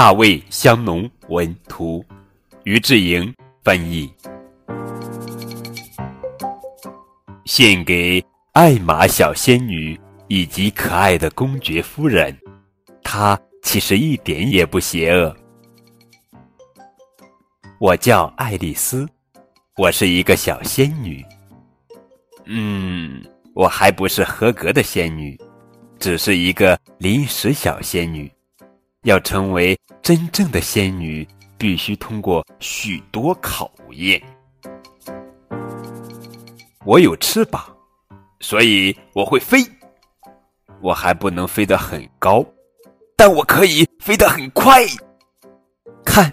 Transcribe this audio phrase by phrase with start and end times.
[0.00, 2.02] 大卫香农文图，
[2.64, 3.30] 于志莹
[3.62, 4.10] 翻译。
[7.44, 12.34] 献给艾玛小仙女以及可爱的公爵夫人，
[13.04, 15.36] 她其实一点也不邪恶。
[17.78, 19.06] 我叫爱丽丝，
[19.76, 21.22] 我是一个小仙女。
[22.46, 23.22] 嗯，
[23.54, 25.38] 我还不是合格的仙女，
[25.98, 28.32] 只是一个临时小仙女。
[29.04, 34.20] 要成为真正的仙女，必须通过许多考验。
[36.84, 37.64] 我有翅膀，
[38.40, 39.58] 所以我会飞。
[40.82, 42.44] 我还不能飞得很高，
[43.16, 44.84] 但我可以飞得很快。
[46.04, 46.30] 看，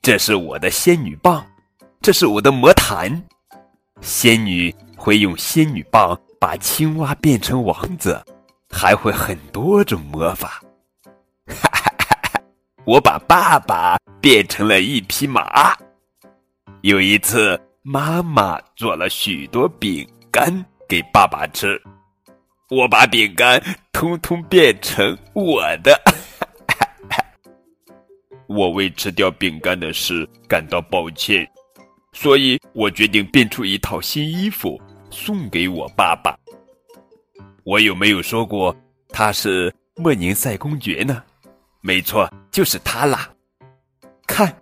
[0.00, 1.46] 这是我的仙女棒，
[2.00, 3.22] 这是我的魔毯。
[4.00, 8.18] 仙女会用仙女棒把青蛙变成王子，
[8.70, 10.62] 还会很多种魔法。
[11.46, 11.70] 哈
[12.84, 15.72] 我把爸爸变成了一匹马。
[16.80, 20.52] 有一次，妈妈做了许多饼干
[20.88, 21.80] 给爸爸吃，
[22.70, 25.96] 我把饼干通通变成我的。
[28.48, 31.48] 我为吃掉饼干的事感到抱歉，
[32.12, 36.36] 所以我决定变出一套新衣服送给我爸爸。
[37.62, 38.74] 我有没有说过
[39.08, 41.22] 他是莫宁塞公爵呢？
[41.84, 43.28] 没错，就是它啦！
[44.24, 44.56] 看，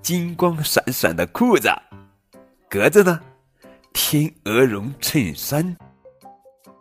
[0.00, 1.68] 金光闪闪的裤子，
[2.66, 3.20] 格子呢？
[3.92, 5.76] 天鹅绒衬衫，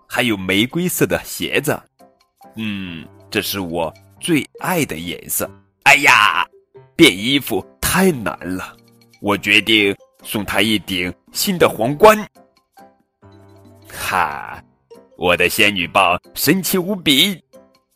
[0.08, 1.78] 还有玫瑰色的鞋子。
[2.56, 5.50] 嗯，这是我最爱的颜色。
[5.84, 6.48] 哎呀，
[6.96, 8.78] 变衣服太难了，
[9.20, 12.18] 我决定送他一顶新的皇冠。
[13.92, 14.64] 哈，
[15.18, 17.44] 我的仙女棒神奇无比。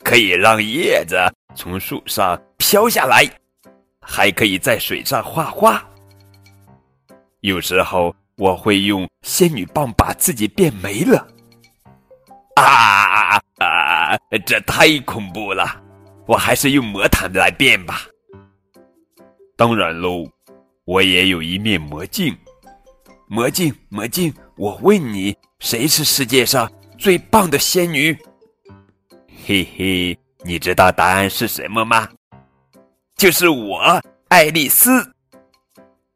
[0.04, 1.18] 可以让叶子
[1.58, 3.28] 从树上飘下来，
[4.00, 5.84] 还可以在水上画画。
[7.40, 11.28] 有时候我会用仙女棒把自己变没了。
[12.56, 14.18] 啊啊啊！
[14.46, 15.66] 这太恐怖了，
[16.28, 18.02] 我还是用魔毯来变吧。
[19.56, 20.30] 当然喽，
[20.86, 22.38] 我也有一面魔镜。
[23.28, 28.16] 魔镜，魔镜，我问你，谁是世界上最棒的仙女？
[29.46, 32.08] 嘿嘿，你知道答案是什么吗？
[33.16, 35.12] 就是我，爱丽丝。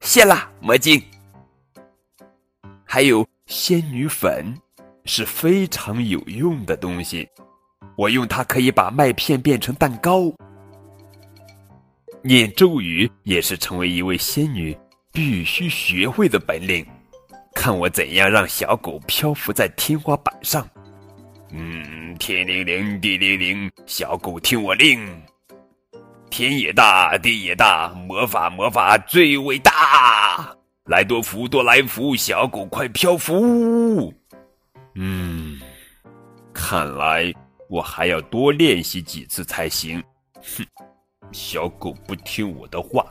[0.01, 1.01] 谢啦，魔镜。
[2.85, 4.55] 还有仙女粉，
[5.05, 7.27] 是非常有用的东西。
[7.97, 10.31] 我用它可以把麦片变成蛋糕。
[12.21, 14.77] 念咒语也是成为一位仙女
[15.11, 16.85] 必须学会的本领。
[17.53, 20.67] 看我怎样让小狗漂浮在天花板上。
[21.53, 25.05] 嗯，天灵灵，地灵灵，小狗听我令。
[26.29, 30.55] 天也大，地也大，魔法魔法最伟大。
[30.85, 34.13] 来多福多来福，小狗快漂浮。
[34.95, 35.59] 嗯，
[36.53, 37.33] 看来
[37.69, 40.01] 我还要多练习几次才行。
[40.35, 40.65] 哼，
[41.33, 43.05] 小狗不听我的话。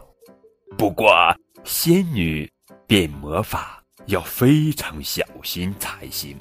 [0.78, 1.14] 不过
[1.62, 2.50] 仙女
[2.86, 6.38] 变魔法要非常小心才行。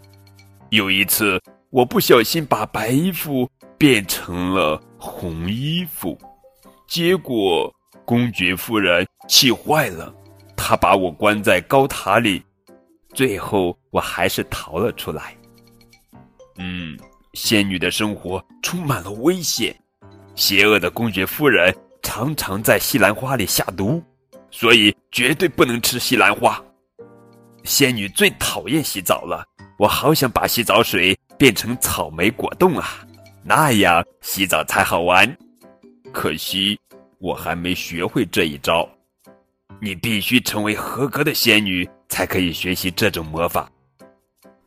[0.70, 1.38] 有一次。
[1.72, 3.48] 我不小心把白衣服
[3.78, 6.18] 变成了红衣服，
[6.88, 7.72] 结果
[8.06, 10.12] 公爵夫人气坏了，
[10.58, 12.42] 她把我关在高塔里，
[13.14, 15.38] 最后我还是逃了出来。
[16.58, 16.98] 嗯，
[17.34, 19.76] 仙女的生活充满了危险，
[20.34, 24.04] 邪恶的公爵夫人常常在西兰花里下毒，
[24.50, 26.60] 所以绝对不能吃西兰花。
[27.64, 29.46] 仙女最讨厌洗澡了，
[29.78, 31.16] 我好想把洗澡水。
[31.40, 33.08] 变成草莓果冻啊，
[33.44, 35.38] 那样洗澡才好玩。
[36.12, 36.78] 可惜
[37.18, 38.88] 我还没学会这一招。
[39.82, 43.72] 你必须成为合格的仙女，才可以学习这种魔法。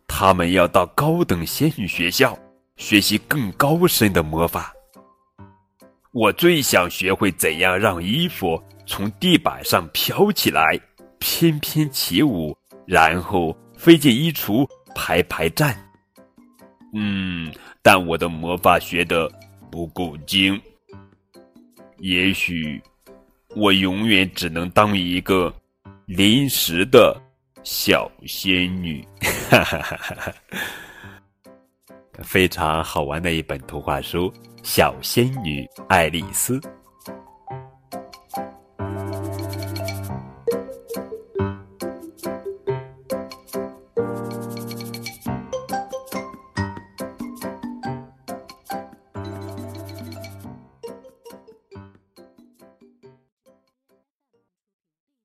[0.09, 2.39] 他们要到高等仙女学校
[2.77, 4.73] 学习更高深的魔法。
[6.13, 10.81] 我最想学会怎样让衣服从地板上飘起来，
[11.19, 15.77] 翩翩起舞，然后飞进衣橱排排站。
[16.93, 17.53] 嗯，
[17.83, 19.31] 但我的魔法学的
[19.71, 20.61] 不够精。
[21.99, 22.83] 也许
[23.57, 25.55] 我永远只能当一个
[26.07, 27.21] 临时的
[27.63, 29.07] 小仙女。
[29.51, 30.35] 哈哈哈哈哈！
[32.23, 34.31] 非常好玩的一本图画书
[34.63, 36.59] 《小仙女爱丽丝》。